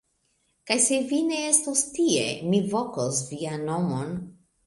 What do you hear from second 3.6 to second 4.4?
nomon!